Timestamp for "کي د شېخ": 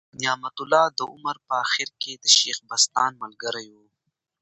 2.01-2.57